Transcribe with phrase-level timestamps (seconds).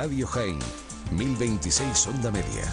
[0.00, 0.58] Radio Jaén,
[1.12, 2.64] 1026 Onda Media.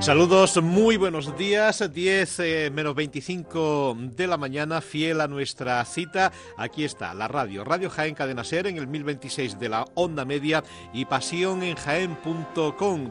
[0.00, 6.32] Saludos, muy buenos días, 10 eh, menos 25 de la mañana, fiel a nuestra cita.
[6.56, 10.64] Aquí está la radio, Radio Jaén Cadena Ser en el 1026 de la onda media
[10.94, 11.76] y pasión en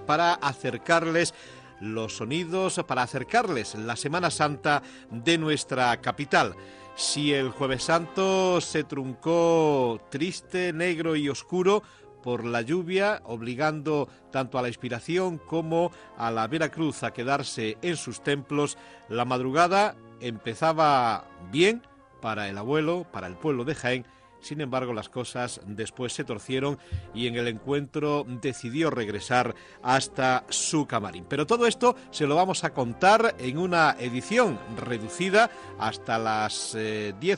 [0.07, 1.35] para acercarles
[1.79, 4.81] los sonidos, para acercarles la Semana Santa
[5.11, 6.55] de nuestra capital.
[6.95, 11.83] Si el jueves santo se truncó triste, negro y oscuro,
[12.23, 17.97] por la lluvia, obligando tanto a la inspiración como a la Veracruz a quedarse en
[17.97, 18.77] sus templos.
[19.07, 21.81] La madrugada empezaba bien
[22.21, 24.05] para el abuelo, para el pueblo de Jaén,
[24.41, 26.77] sin embargo, las cosas después se torcieron
[27.13, 31.25] y en el encuentro decidió regresar hasta su camarín.
[31.27, 36.75] Pero todo esto se lo vamos a contar en una edición reducida hasta las 10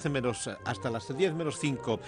[0.05, 1.99] eh, menos hasta las 10 menos 5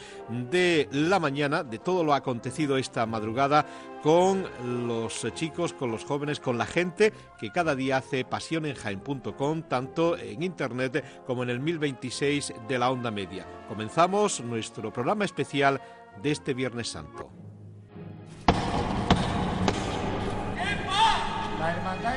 [0.52, 3.66] de la mañana de todo lo acontecido esta madrugada
[4.04, 4.46] con
[4.88, 10.44] los chicos, con los jóvenes, con la gente que cada día hace pasionenjaen.com, tanto en
[10.44, 13.48] internet como en el 1026 de la onda media.
[13.70, 15.80] Comenzamos nuestro programa especial
[16.22, 17.32] de este Viernes Santo.
[21.60, 22.16] La Hermandad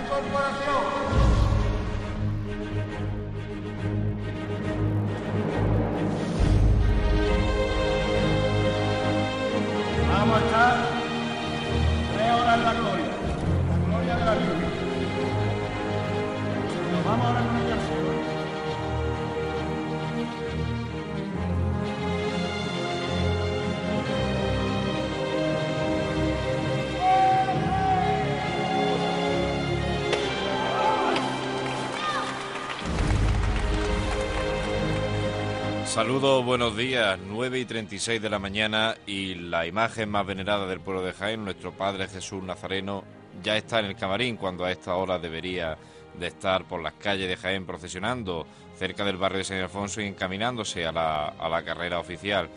[35.96, 37.18] Saludos, buenos días.
[37.26, 41.42] 9 y 36 de la mañana y la imagen más venerada del pueblo de Jaén,
[41.42, 43.02] nuestro Padre Jesús Nazareno,
[43.42, 45.78] ya está en el camarín cuando a esta hora debería
[46.20, 48.46] de estar por las calles de Jaén procesionando
[48.78, 52.50] cerca del barrio de San Alfonso y encaminándose a la, a la carrera oficial.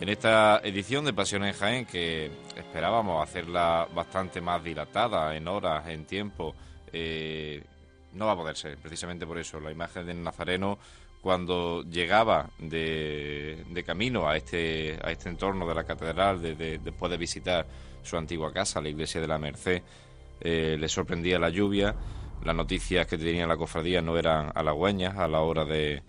[0.00, 5.86] En esta edición de Pasión en Jaén, que esperábamos hacerla bastante más dilatada en horas,
[5.86, 6.52] en tiempo,
[6.92, 7.62] eh,
[8.14, 9.60] no va a poder ser, precisamente por eso.
[9.60, 10.78] La imagen del Nazareno
[11.22, 17.64] cuando llegaba de, camino a este, a este entorno de la catedral, después de visitar
[18.02, 19.82] su antigua casa, la iglesia de la Merced,
[20.40, 21.94] eh, le sorprendía la lluvia,
[22.44, 26.02] las noticias que tenía la cofradía no eran halagüeñas a la hora de,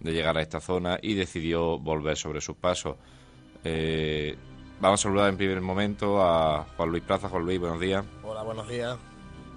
[0.00, 2.96] llegar a esta zona y decidió volver sobre sus pasos.
[3.62, 4.36] Eh,
[4.80, 7.28] vamos a saludar en primer momento a Juan Luis Plaza.
[7.28, 8.04] Juan Luis, buenos días.
[8.24, 8.98] Hola, buenos días.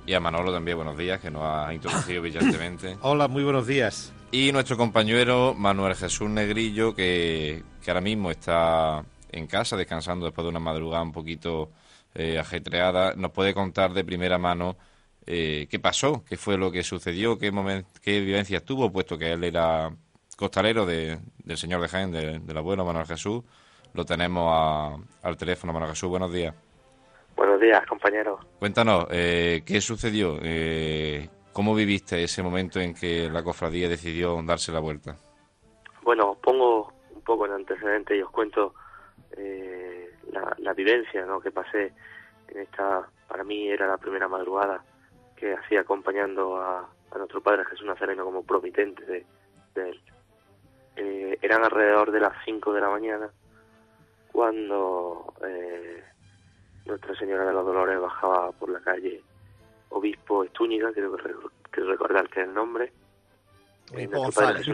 [0.05, 2.97] Y a Manolo también, buenos días, que nos ha introducido brillantemente.
[3.01, 4.13] Hola, muy buenos días.
[4.31, 10.49] Y nuestro compañero Manuel Jesús Negrillo, que, ahora mismo está en casa descansando después de
[10.49, 11.71] una madrugada un poquito
[12.13, 14.77] eh, ajetreada, nos puede contar de primera mano
[15.25, 17.51] eh, qué pasó, qué fue lo que sucedió, qué,
[18.03, 19.91] qué vivencias tuvo, puesto que él era
[20.37, 21.19] costalero del
[21.55, 23.43] señor de Jaén, del abuelo Manuel Jesús.
[23.95, 26.53] Lo tenemos al teléfono, Manuel Jesús, buenos días.
[27.35, 28.39] Buenos días, compañero.
[28.59, 30.39] Cuéntanos, eh, ¿qué sucedió?
[31.59, 35.17] ¿Cómo viviste ese momento en que la cofradía decidió darse la vuelta?
[36.03, 38.73] Bueno, pongo un poco en antecedente y os cuento
[39.35, 41.41] eh, la, vivencia ¿no?
[41.41, 41.91] que pasé
[42.47, 44.81] en esta, para mí era la primera madrugada
[45.35, 46.87] que hacía acompañando a,
[47.17, 49.25] nuestro Padre Jesús Nazareno como promitente de,
[49.75, 50.01] él.
[50.95, 53.29] Eh, eran alrededor de las 5 de la mañana
[54.31, 56.05] cuando eh,
[56.85, 59.21] Nuestra Señora de los Dolores bajaba por la calle
[59.89, 61.15] obispo Estúñiga, creo
[61.71, 62.91] que, recordar que es el nombre.
[63.93, 64.67] Obispo González,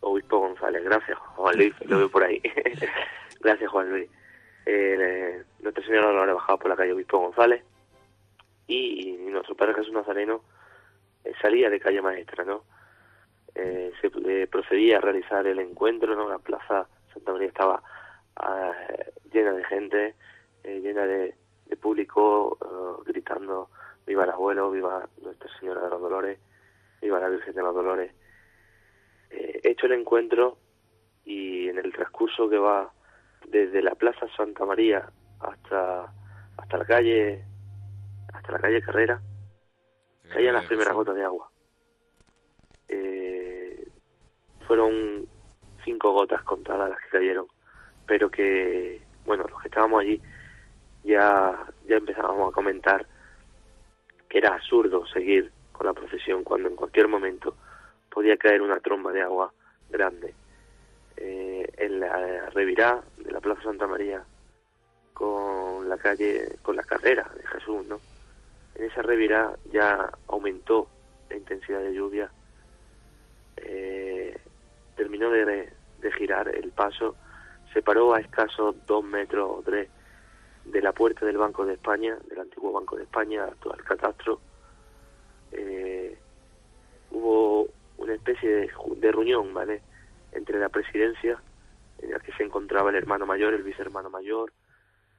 [0.00, 0.84] obispo González.
[0.84, 2.40] gracias Juan Luis, lo veo por ahí.
[3.40, 4.10] gracias Juan Luis.
[4.66, 7.62] Eh, Nuestra Señora lo bajaba por la calle Obispo González
[8.66, 10.42] y, nuestro Padre Jesús Nazareno
[11.24, 12.64] eh, salía de calle Maestra, ¿no?
[13.54, 16.28] Eh, se eh, procedía a realizar el encuentro, ¿no?
[16.28, 17.82] La plaza Santa María estaba
[18.36, 18.72] ah,
[19.32, 20.14] llena de gente,
[20.64, 21.34] llena de,
[21.76, 22.58] público
[23.04, 23.70] gritando
[24.06, 26.38] viva el abuelo, viva Nuestra Señora de los Dolores,
[27.00, 28.12] viva la Virgen Virgen de los Dolores.
[29.30, 30.58] Eh, he hecho el encuentro
[31.24, 32.92] y en el transcurso que va
[33.46, 35.08] desde la Plaza Santa María
[35.40, 36.12] hasta
[36.56, 37.44] hasta la calle
[38.32, 39.20] hasta la calle Carrera
[40.32, 41.50] caían las primeras gotas de agua.
[42.88, 43.88] Eh,
[44.66, 45.26] fueron
[45.84, 47.46] cinco gotas contadas las que cayeron,
[48.06, 50.20] pero que, bueno, los que estábamos allí
[51.04, 53.06] ya, ya empezábamos a comentar
[54.28, 57.54] que era absurdo seguir con la procesión cuando en cualquier momento
[58.10, 59.52] podía caer una tromba de agua
[59.90, 60.34] grande.
[61.16, 64.24] Eh, en la revirá de la Plaza Santa María
[65.12, 68.00] con la calle, con la carrera de Jesús, ¿no?
[68.74, 70.88] En esa revirá ya aumentó
[71.28, 72.30] la intensidad de lluvia,
[73.56, 74.36] eh,
[74.96, 75.70] terminó de,
[76.00, 77.16] de girar el paso,
[77.72, 79.88] se paró a escasos dos metros o tres
[80.64, 84.40] de la puerta del Banco de España, del antiguo Banco de España, actual catastro.
[85.50, 86.16] Eh,
[87.10, 87.68] hubo
[87.98, 89.82] una especie de, reunión, ¿vale?
[90.32, 91.40] Entre la presidencia,
[91.98, 94.52] en la que se encontraba el hermano mayor, el vicehermano mayor,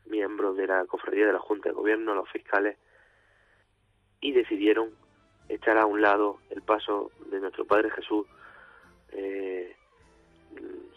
[0.05, 2.77] miembros de la cofradía de la Junta de Gobierno, los fiscales,
[4.21, 4.91] y decidieron
[5.49, 8.25] echar a un lado el paso de nuestro Padre Jesús.
[9.11, 9.75] Eh,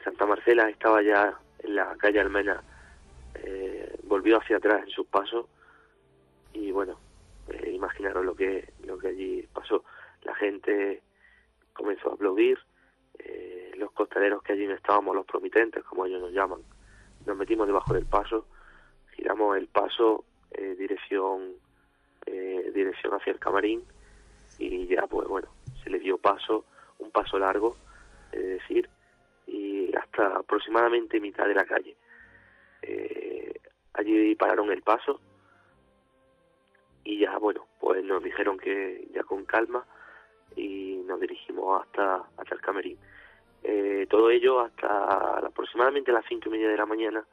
[0.03, 2.63] Santa Marcela estaba ya en la calle Almena,
[3.35, 5.47] eh, volvió hacia atrás en sus pasos
[6.53, 6.99] y bueno,
[7.49, 9.85] eh, imaginaron lo que, lo que allí pasó.
[10.23, 11.03] La gente
[11.73, 12.59] comenzó a aplaudir,
[13.19, 16.61] eh, los costaleros que allí no estábamos, los promitentes, como ellos nos llaman,
[17.27, 18.47] nos metimos debajo del paso,
[19.17, 21.55] giramos el paso eh, dirección
[22.25, 23.83] eh, dirección hacia el camarín
[24.59, 25.49] y ya pues bueno
[25.83, 26.65] se le dio paso
[26.99, 27.77] un paso largo
[28.33, 28.89] es decir
[29.47, 31.97] y hasta aproximadamente mitad de la calle
[32.83, 33.61] eh,
[33.97, 35.21] allí pararon el paso
[37.05, 39.85] y ya bueno pues nos dijeron que ya con calma
[40.55, 42.99] y nos dirigimos hasta hasta el camerín.
[43.63, 47.27] Eh, todo ello hasta aproximadamente las cinco y media de la mañana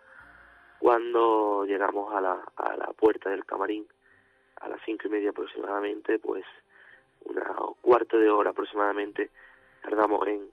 [0.80, 3.88] cuando llegamos a la, a la puerta del camarín.
[4.59, 6.44] A las cinco y media aproximadamente, pues
[7.25, 9.31] una cuarto de hora aproximadamente
[9.81, 10.50] tardamos en,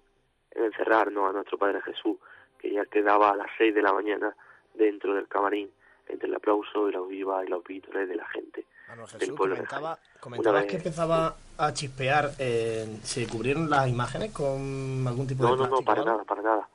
[0.52, 2.16] en encerrarnos a nuestro Padre Jesús,
[2.58, 4.36] que ya quedaba a las seis de la mañana
[4.74, 5.70] dentro del camarín,
[6.10, 8.64] entre el aplauso y la viva y los vítores de la gente.
[8.88, 10.20] Bueno, Jesús, del pueblo de comentaba, Jaén.
[10.20, 12.30] comentabas que empezaba a chispear.
[12.38, 16.24] eh, ¿Se cubrieron las imágenes con algún tipo No, de no, no, plástico para nada,
[16.24, 16.68] para nada,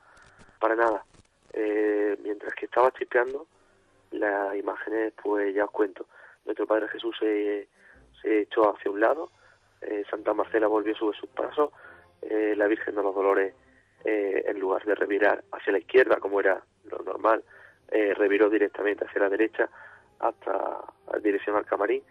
[0.59, 1.05] para nada.
[1.53, 3.47] Eh, mientras que estaba chispeando,
[4.11, 6.05] las imágenes, pues ya os cuento.
[6.45, 7.67] Nuestro Padre Jesús se,
[8.21, 9.31] se echó hacia un lado,
[9.81, 11.71] eh, Santa Marcela volvió sobre sus pasos,
[12.21, 13.53] eh, la Virgen de los Dolores,
[14.03, 17.43] eh, en lugar de revirar hacia la izquierda, como era lo normal,
[17.89, 19.69] eh, reviró directamente hacia la derecha
[20.19, 20.79] hasta
[21.13, 22.01] en dirección al camarín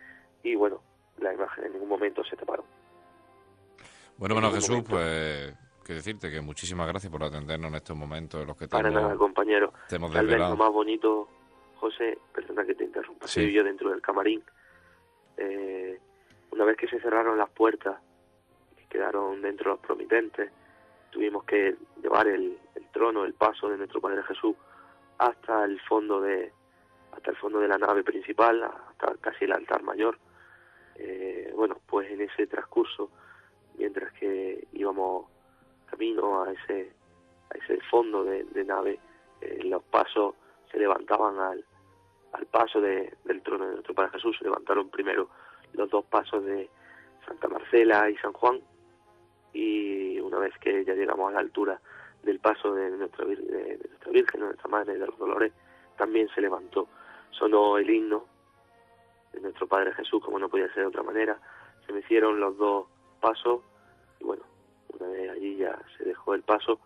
[0.43, 0.81] y bueno,
[1.19, 2.67] la imagen en ningún momento se taparon.
[4.17, 4.91] Bueno, en bueno, Jesús, momento.
[4.91, 5.55] pues
[5.85, 9.15] que decirte que muchísimas gracias por atendernos en estos momentos en los que Para nada,
[9.17, 9.73] compañero.
[9.89, 11.29] te hemos Tal vez lo más bonito,
[11.77, 13.41] José, perdona que te interrumpa, Sí.
[13.41, 14.43] se vivió dentro del camarín.
[15.37, 15.99] Eh,
[16.53, 17.99] una vez que se cerraron las puertas,
[18.79, 20.51] que quedaron dentro los promitentes,
[21.11, 24.57] tuvimos que llevar el, el trono, el paso de nuestro Padre Jesús
[25.19, 26.53] hasta el fondo de
[27.13, 30.19] hasta el fondo de la nave principal, hasta casi el altar mayor.
[30.97, 33.11] Eh, bueno, pues en ese transcurso,
[33.79, 35.27] mientras que íbamos
[35.87, 36.93] camino a ese
[37.51, 38.99] a ese fondo de, nave,
[39.41, 40.35] eh, los pasos
[40.73, 41.65] se levantaban al,
[42.33, 45.29] al paso de- del trono de nuestro Padre Jesús, se levantaron primero
[45.73, 46.69] los dos pasos de
[47.27, 48.61] Santa Marcela y San Juan,
[49.53, 51.81] y una vez que ya llegamos a la altura
[52.25, 55.53] del paso de nuestra, de nuestra Virgen, de nuestra Madre de los Dolores,
[55.97, 56.89] también se levantó,
[57.31, 58.27] sonó el himno
[59.33, 61.39] de nuestro Padre Jesús, como no podía ser de otra manera,
[61.87, 62.87] se me hicieron los dos
[63.21, 63.61] pasos,
[64.21, 64.43] y bueno,
[64.89, 66.81] una vez allí ya se dejó el paso,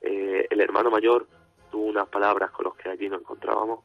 [0.00, 1.26] eh, el hermano mayor
[1.70, 3.80] tuvo unas palabras con los que allí nos encontrábamos.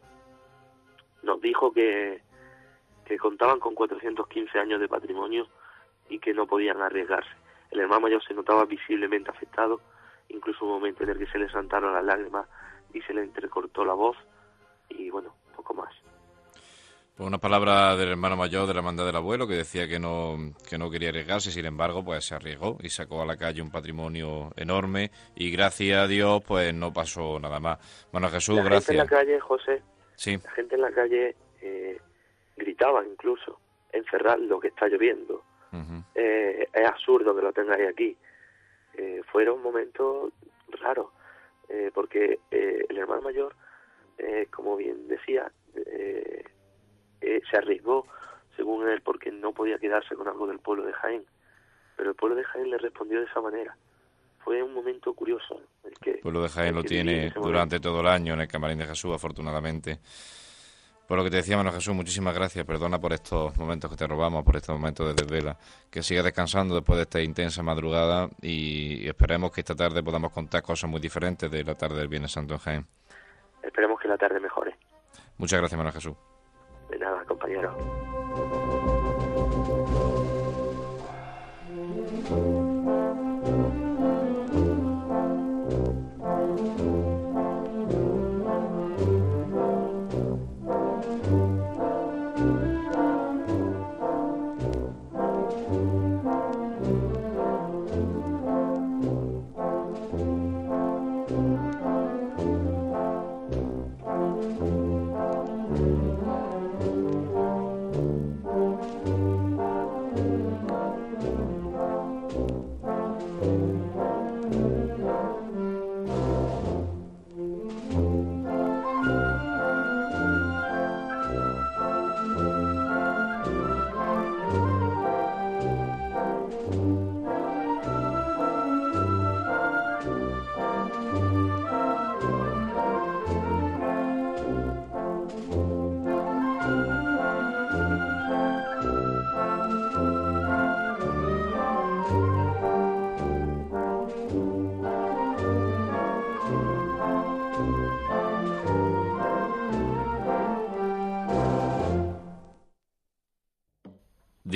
[1.23, 2.21] Nos dijo que,
[3.05, 5.47] que contaban con 415 años de patrimonio
[6.09, 7.29] y que no podían arriesgarse.
[7.71, 9.81] El hermano mayor se notaba visiblemente afectado,
[10.29, 12.47] incluso un momento en el que se le saltaron las lágrimas
[12.93, 14.17] y se le entrecortó la voz
[14.89, 15.93] y bueno, poco más.
[17.15, 20.37] Pues una palabra del hermano mayor de la hermandad del abuelo que decía que no,
[20.69, 23.71] que no quería arriesgarse, sin embargo, pues se arriesgó y sacó a la calle un
[23.71, 27.79] patrimonio enorme y gracias a Dios, pues no pasó nada más.
[28.11, 29.09] Bueno, Jesús, la gente en la gracias.
[29.09, 29.81] calle, José,
[30.15, 31.99] Sí, la gente en la calle eh,
[32.55, 33.59] gritaba incluso,
[33.91, 35.43] encerrad lo que está lloviendo.
[36.15, 38.15] Eh, es absurdo que lo tengáis aquí.
[38.97, 40.33] Eh, fueron momentos
[40.81, 41.07] raros,
[41.69, 43.55] eh, porque eh, el hermano mayor,
[44.17, 46.43] eh, como bien decía, eh,
[47.21, 48.07] eh, se arriesgó,
[48.55, 51.25] según él, porque no podía quedarse con algo del pueblo de Jaén.
[51.95, 53.75] pero el pueblo de Jaén le respondió de esa manera.
[54.43, 55.61] Fue un momento curioso.
[55.83, 58.85] El, que, pueblo de Jaén lo tiene durante todo el año en el Camarín de
[58.85, 59.99] Jesús, afortunadamente.
[61.07, 62.65] Por lo que te decía, Manuel Jesús, muchísimas gracias.
[62.65, 65.57] Perdona por estos momentos que te robamos, por estos momentos de desvela.
[65.89, 70.31] Que sigas descansando después de esta intensa madrugada y, y esperemos que esta tarde podamos
[70.33, 72.87] contar cosas muy diferentes de la tarde del Viernes Santo en Jaén.
[73.63, 74.75] Esperemos que la tarde mejore.
[75.37, 76.15] Muchas gracias, Manuel Jesús.
[76.89, 78.06] De nada, compañero.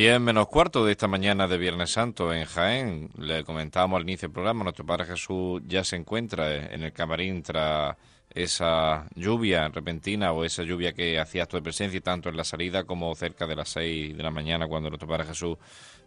[0.01, 3.11] Diez menos cuarto de esta mañana de Viernes Santo en Jaén.
[3.19, 7.43] Le comentábamos al inicio del programa, nuestro Padre Jesús ya se encuentra en el camarín
[7.43, 7.97] tras
[8.31, 12.83] esa lluvia repentina o esa lluvia que hacía acto de presencia tanto en la salida
[12.83, 15.59] como cerca de las seis de la mañana cuando nuestro Padre Jesús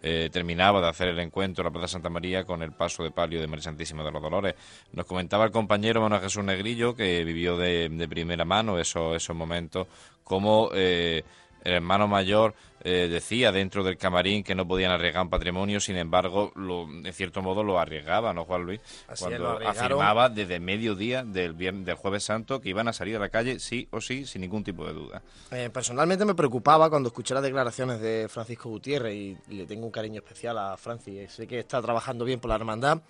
[0.03, 3.13] eh, terminaba de hacer el encuentro en la Plaza Santa María con el paso de
[3.13, 4.57] palio de María Santísima de los Dolores.
[4.91, 9.37] Nos comentaba el compañero Manuel Jesús Negrillo que vivió de, de primera mano esos, esos
[9.37, 9.87] momentos,
[10.25, 11.23] como eh,
[11.65, 15.97] el hermano mayor eh, decía dentro del camarín que no podían arriesgar un patrimonio, sin
[15.97, 18.81] embargo, lo, en cierto modo lo arriesgaba, ¿no, Juan Luis?
[19.09, 23.19] Así Cuando afirmaba desde mediodía del, viernes, del jueves santo que iban a salir a
[23.19, 25.23] la calle sí o sí, sin ningún tipo de duda.
[25.50, 29.87] Eh, personalmente me preocupaba cuando escuché las declaraciones de Francisco Gutiérrez y, y le tengo
[29.87, 31.33] un cariño especial a Francis.
[31.33, 33.00] Sé que está trabajando bien por la hermandad,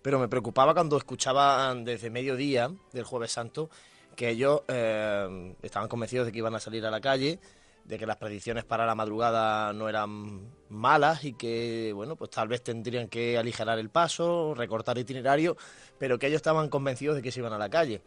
[0.00, 3.68] pero me preocupaba cuando escuchaba desde mediodía del Jueves Santo
[4.14, 7.38] que ellos eh, estaban convencidos de que iban a salir a la calle,
[7.88, 12.46] de que las predicciones para la madrugada no eran malas y que, bueno, pues tal
[12.46, 15.56] vez tendrían que aligerar el paso, recortar itinerario,
[15.98, 18.02] pero que ellos estaban convencidos de que se iban a la calle.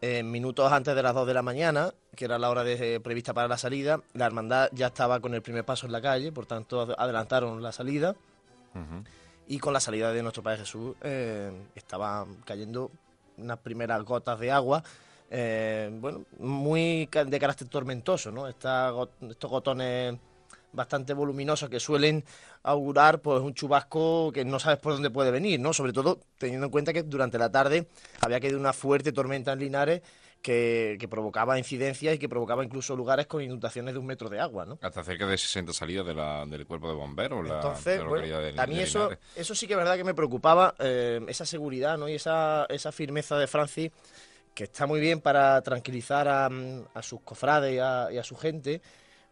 [0.00, 3.34] Eh, minutos antes de las 2 de la mañana, que era la hora de- prevista
[3.34, 6.46] para la salida, la hermandad ya estaba con el primer paso en la calle, por
[6.46, 8.16] tanto ad- adelantaron la salida
[9.46, 12.90] y con la salida de nuestro Padre Jesús eh, estaban cayendo
[13.36, 14.82] unas primeras gotas de agua,
[15.30, 18.48] eh, bueno, muy de carácter tormentoso, ¿no?
[18.48, 18.92] Esta
[19.28, 20.16] estos gotones
[20.72, 22.24] bastante voluminosos que suelen
[22.62, 25.72] augurar pues un chubasco que no sabes por dónde puede venir, ¿no?
[25.72, 27.86] Sobre todo teniendo en cuenta que durante la tarde
[28.20, 30.02] había caído una fuerte tormenta en Linares
[30.42, 34.40] que, que provocaba incidencias y que provocaba incluso lugares con inundaciones de un metro de
[34.40, 34.78] agua, ¿no?
[34.80, 38.26] Hasta cerca de 60 salidas de la- del cuerpo de bomberos, la, de Entonces, bueno,
[38.40, 41.44] de- a mí de eso, eso sí que es verdad que me preocupaba, eh, esa
[41.44, 42.08] seguridad ¿no?
[42.08, 43.90] y esa, esa firmeza de Francis,
[44.54, 48.82] que está muy bien para tranquilizar a, mm, sus cofrades y a, su gente,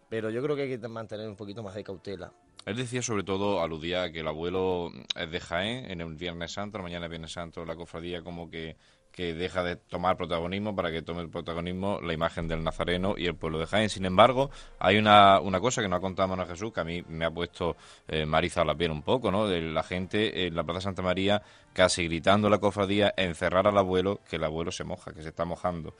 [0.08, 2.32] pero yo creo que hay que mantener un poquito más de cautela.
[2.66, 6.78] Él decía sobre todo, aludía que el abuelo es de Jaén en el Viernes Santo,
[6.78, 8.76] la mañana de Viernes Santo, la cofradía como que,
[9.18, 13.26] que deja de tomar protagonismo para que tome el protagonismo la imagen del Nazareno y
[13.26, 13.88] el pueblo de Jaén.
[13.88, 14.48] Sin embargo,
[14.78, 17.30] hay una, una cosa que no ha contado Manuel Jesús, que a mí me ha
[17.32, 19.48] puesto eh, Mariza a la piel un poco, ¿no?
[19.48, 24.20] De la gente en la Plaza Santa María casi gritando la cofradía encerrar al abuelo,
[24.30, 25.94] que el abuelo se moja, que se está mojando.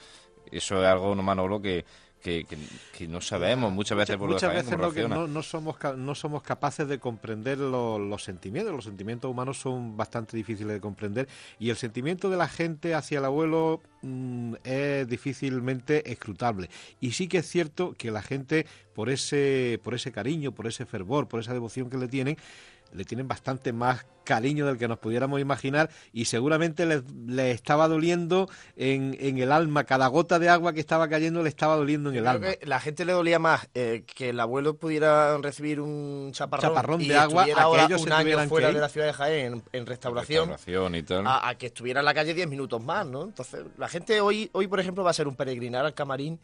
[0.52, 1.84] Eso es algo, no Manolo, que,
[2.22, 2.56] que, que-
[2.96, 6.42] que no sabemos muchas veces pueblo Muchas veces no, que no, no somos, no somos
[6.42, 8.74] capaces de comprender lo- los sentimientos.
[8.74, 13.18] Los sentimientos humanos son bastante difíciles de comprender y el sentimiento de la gente hacia
[13.18, 16.68] el abuelo mm, es difícilmente escrutable.
[17.00, 20.86] Y sí que es cierto que la gente, por ese, por ese cariño, por ese
[20.86, 22.36] fervor, por esa devoción que le tienen,
[22.92, 27.88] le tienen bastante más cariño del que nos pudiéramos imaginar y seguramente les, les estaba
[27.88, 32.10] doliendo en, en el alma, cada gota de agua que estaba cayendo le estaba doliendo
[32.10, 32.46] en el Creo alma.
[32.52, 37.00] que la gente le dolía más eh, que el abuelo pudiera recibir un chaparrón, Chaparrón
[37.00, 39.62] y de agua, que ellos se año fuera que de la ciudad de Jaén en,
[39.72, 41.26] en restauración, Restauración y tal.
[41.26, 43.22] a, a que estuviera en la calle 10 minutos más, ¿no?
[43.22, 46.38] Entonces, la gente hoy, hoy, por ejemplo, va a ser un peregrinar al camarín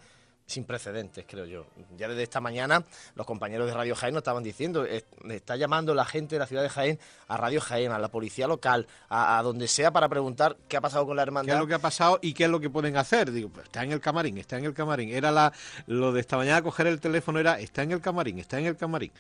[0.47, 1.67] sin precedentes, creo yo.
[1.97, 2.85] Ya desde esta mañana
[3.15, 6.63] los compañeros de Radio Jaén nos estaban diciendo, está llamando la gente de la ciudad
[6.63, 6.99] de Jaén
[7.29, 11.07] a Radio Jaén, a la policía local, a, donde sea para preguntar qué ha pasado
[11.07, 11.53] con la hermandad.
[11.53, 13.33] ¿Qué es lo que ha pasado y qué es lo que pueden hacer?
[13.33, 15.11] Digo, pues está en el camarín, está en el camarín.
[15.11, 15.53] Era la,
[15.87, 18.77] lo de esta mañana coger el teléfono era, está en el camarín, está en el
[18.77, 19.13] camarín.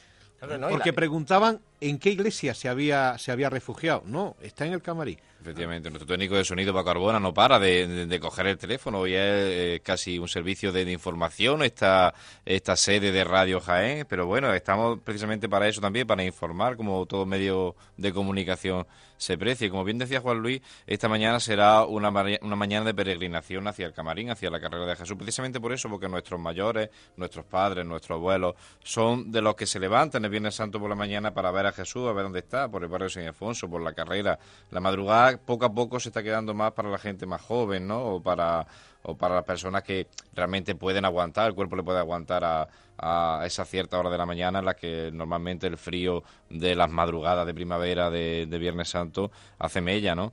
[0.70, 4.02] Porque preguntaban en qué iglesia se había, se había refugiado.
[4.06, 5.18] No, está en el camarín.
[5.44, 9.20] Efectivamente, nuestro técnico de sonido para Carbona no para de, coger el teléfono, y es
[9.20, 12.14] eh, casi un servicio de, información esta,
[12.46, 17.04] esta sede de Radio Jaén, pero bueno, estamos precisamente para eso también, para informar como
[17.04, 18.86] todo medio de comunicación
[19.16, 19.70] se precie.
[19.70, 23.92] Como bien decía Juan Luis, esta mañana será una, una mañana de peregrinación hacia el
[23.92, 28.16] Camarín, hacia la carrera de Jesús, precisamente por eso, porque nuestros mayores, nuestros padres, nuestros
[28.16, 31.66] abuelos, son de los que se levantan el Viernes Santo por la mañana para ver
[31.66, 34.38] a Jesús, a ver dónde está, por el barrio de San Alfonso, por la carrera,
[34.70, 38.02] la madrugada poco a poco se está quedando más para la gente más joven, ¿no?
[38.04, 38.66] O para,
[39.02, 43.42] o para las personas que realmente pueden aguantar, el cuerpo le puede aguantar a, a
[43.44, 47.46] esa cierta hora de la mañana en la que normalmente el frío de las madrugadas
[47.46, 50.32] de primavera de, de Viernes Santo hace mella, ¿no?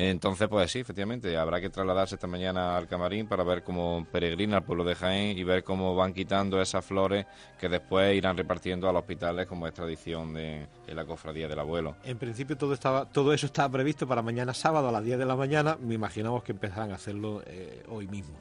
[0.00, 4.58] Entonces, pues sí, efectivamente, habrá que trasladarse esta mañana al camarín para ver cómo peregrina
[4.58, 7.26] el pueblo de Jaén y ver cómo van quitando esas flores
[7.58, 11.96] que después irán repartiendo a los hospitales como es tradición de, la cofradía del abuelo.
[12.04, 15.26] En principio todo estaba todo eso estaba previsto para mañana sábado a las 10 de
[15.26, 18.38] la mañana, me imaginamos que empezarán a hacerlo eh, hoy mismo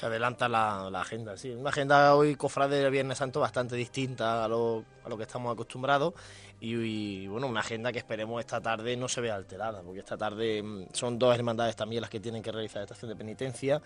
[0.00, 1.36] se adelanta la, agenda.
[1.36, 5.24] Sí, una agenda hoy cofrade del Viernes Santo bastante distinta a lo, a lo que
[5.24, 6.14] estamos acostumbrados
[6.58, 10.62] y, bueno, una agenda que esperemos esta tarde no se vea alterada, porque esta tarde
[10.62, 13.82] mm, son dos hermandades también las que tienen que realizar estación de penitencia,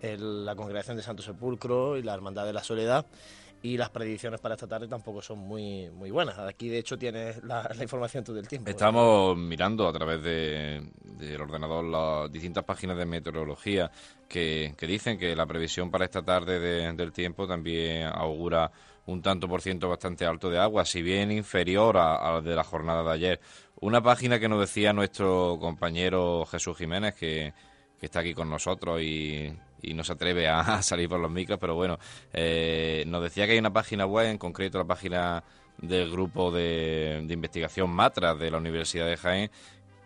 [0.00, 3.04] la Congregación de Santo Sepulcro y la Hermandad de la Soledad
[3.62, 6.38] y las predicciones para esta tarde tampoco son muy, muy buenas.
[6.38, 8.70] Aquí, de hecho, tienes la, información todo el tiempo.
[8.70, 13.90] Estamos mirando a través del ordenador las distintas páginas de meteorología
[14.28, 16.58] que, dicen que la previsión para esta tarde
[16.92, 18.70] del tiempo también augura
[19.06, 22.64] un tanto por ciento bastante alto de agua, si bien inferior a, la de la
[22.64, 23.40] jornada de ayer.
[23.80, 27.52] Una página que nos decía nuestro compañero Jesús Jiménez, que,
[27.98, 31.58] que está aquí con nosotros y, y no se atreve a, salir por los micros,
[31.58, 31.98] pero bueno,
[32.32, 35.44] eh, nos decía que hay una página web, en concreto la página
[35.78, 39.50] del grupo de, de investigación Matra de la Universidad de Jaén,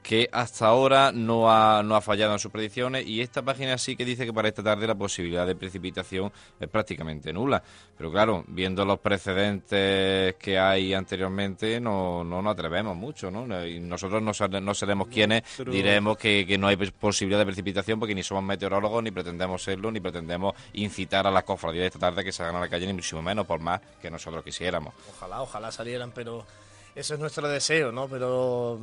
[0.03, 3.97] que hasta ahora no ha, no ha fallado en sus predicciones y esta página sí
[3.97, 7.63] que dice que para esta tarde la posibilidad de precipitación es prácticamente nula.
[7.97, 13.67] Pero claro, viendo los precedentes que hay anteriormente, no, no nos atrevemos mucho, ¿no?
[13.67, 18.15] Y nosotros no, no seremos quienes diremos que, que, no hay posibilidad de precipitación porque
[18.15, 22.25] ni somos meteorólogos, ni pretendemos serlo, ni pretendemos incitar a las cofradías de esta tarde
[22.25, 24.95] que salgan a la calle, ni muchísimo menos, por más que nosotros quisiéramos.
[25.17, 26.47] Ojalá, ojalá salieran, pero
[26.95, 28.09] eso es nuestro deseo, ¿no?
[28.09, 28.79] Pero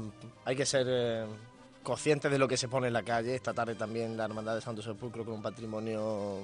[0.46, 1.26] hay que ser eh,
[1.84, 3.36] conscientes de lo que se pone en la calle.
[3.36, 6.44] Esta tarde también la Hermandad de Santo Sepulcro con un patrimonio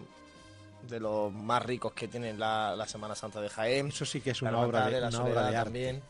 [0.87, 3.87] de los más ricos que tiene la, Semana Santa de Jaén.
[3.87, 6.01] Eso sí que es una, obra de, una obra de también.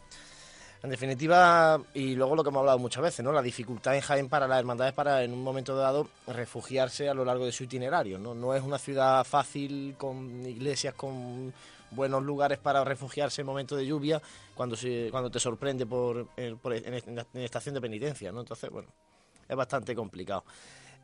[0.82, 3.32] En definitiva, y luego lo que hemos hablado muchas veces, ¿no?
[3.32, 7.24] La dificultad en Jaén para las hermandades para en un momento dado refugiarse a lo
[7.24, 8.36] largo de su itinerario, ¿no?
[8.36, 11.54] No es una ciudad fácil con iglesias con
[11.96, 14.22] buenos lugares para refugiarse en momentos de lluvia
[14.56, 14.76] cuando,
[15.12, 18.42] cuando te sorprende por, eh, en, estación de penitencia, ¿no?
[18.42, 18.90] Entonces, bueno,
[19.48, 20.44] es bastante complicado.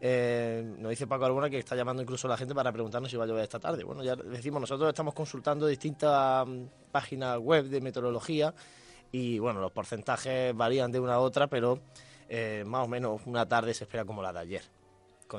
[0.02, 3.18] Eh, nos dice Paco Arbona que está llamando incluso a la gente para preguntarnos si
[3.18, 3.84] va a llover esta tarde.
[3.84, 8.54] Bueno, ya decimos, nosotros estamos consultando distintas mm, páginas web de meteorología
[9.12, 11.80] y bueno, los porcentajes varían de una a otra, pero
[12.30, 14.79] eh, más o menos una tarde se espera como la de ayer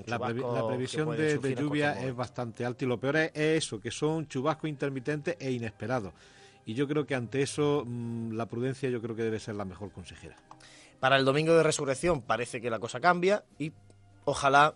[0.06, 0.18] la,
[0.66, 5.36] previsión de, lluvia es bastante alta y lo peor es, eso, que son chubascos intermitentes
[5.38, 6.12] e inesperados.
[6.64, 9.64] Y yo creo que ante eso mm, la prudencia yo creo que debe ser la
[9.64, 10.36] mejor consejera.
[11.00, 13.72] Para el domingo de resurrección parece que la cosa cambia y
[14.24, 14.74] ojalá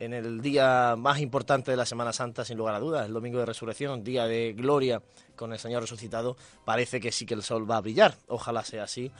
[0.00, 3.38] en el día más importante de la Semana Santa, sin lugar a dudas, el domingo
[3.38, 5.02] de resurrección, día de gloria
[5.36, 8.16] con el Señor resucitado, parece que sí que el sol va a brillar.
[8.26, 9.12] Ojalá sea así.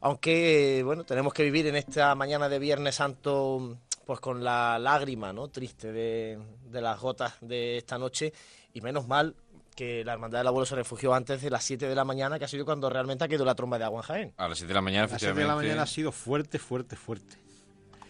[0.00, 5.32] Aunque, bueno, tenemos que vivir en esta mañana de Viernes Santo pues con la lágrima
[5.32, 5.48] ¿no?
[5.48, 6.38] triste de,
[6.70, 8.32] las gotas de esta noche
[8.72, 9.34] y menos mal
[9.74, 12.44] que la Hermandad del Abuelo se refugió antes de las 7 de la mañana, que
[12.44, 14.34] ha sido cuando realmente ha quedado la tromba de agua en Jaén.
[14.36, 15.42] A las 7 de la mañana, efectivamente.
[15.42, 17.43] A las 7 de la mañana ha sido fuerte, fuerte, fuerte.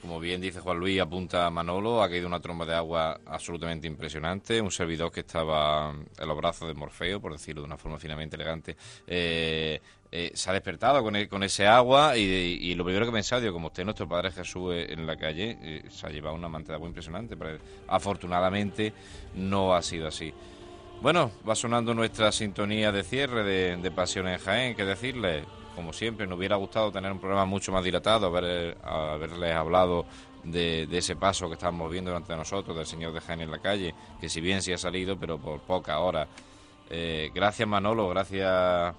[0.04, 3.86] Como bien dice Juan Luis, apunta a Manolo, ha caído una tromba de agua absolutamente
[3.86, 4.60] impresionante.
[4.60, 8.36] Un servidor que estaba en los brazos de Morfeo, por decirlo de una forma finamente
[8.36, 9.80] elegante, eh,
[10.12, 13.50] eh, se ha despertado con, e, con ese agua y, lo primero que he pensado,
[13.50, 16.74] como usted, nuestro Padre Jesús, eh, en la calle, se ha llevado una manta de
[16.74, 17.34] agua impresionante.
[17.34, 18.92] Pero afortunadamente
[19.36, 20.34] no ha sido así.
[21.00, 26.38] Bueno, va sonando nuestra sintonía de cierre de, de Jaén, que decirle como siempre, nos
[26.38, 30.06] hubiera gustado tener un programa mucho más dilatado, haber, haberles hablado
[30.44, 33.94] de, ese paso que estamos viendo delante nosotros, del señor de Jaén en la calle,
[34.20, 36.26] que si bien sí ha salido, pero por poca hora.
[36.90, 38.94] Eh, gracias Manolo, gracias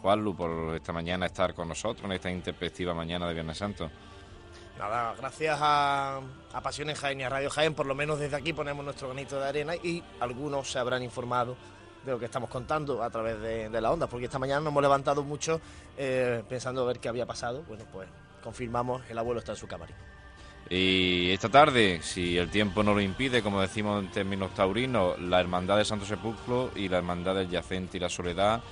[0.00, 3.90] Juanlu por esta mañana estar con nosotros en esta interpretativa mañana de Viernes Santo.
[4.78, 6.20] Nada, gracias a,
[6.52, 9.40] a Pasiones Jaén y a Radio Jaén, por lo menos desde aquí ponemos nuestro granito
[9.40, 11.56] de arena y algunos se habrán informado
[12.06, 14.82] de lo que estamos contando a través de, la onda, porque esta mañana nos hemos
[14.82, 15.60] levantado mucho
[15.98, 17.64] eh, pensando a ver qué había pasado.
[17.68, 18.08] Bueno, pues
[18.42, 19.96] confirmamos, el abuelo está en su camarín.
[20.70, 25.40] Y esta tarde, si el tiempo no lo impide, como decimos en términos taurinos, la
[25.40, 28.62] Hermandad de Santo Sepulcro y la Hermandad del Yacente y la Soledad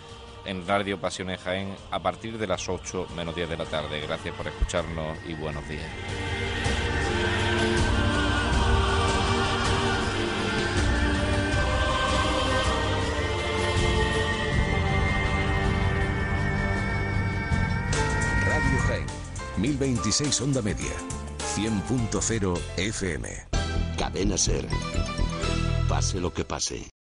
[0.44, 4.00] en Radio Pasiones Jaén a partir de las 8 menos 10 de la tarde.
[4.00, 5.90] Gracias por escucharnos y buenos días.
[19.56, 20.90] 1026 onda media,
[21.56, 23.28] 100.0 FM.
[23.96, 24.66] Cadena Ser.
[25.88, 26.93] Pase lo que pase.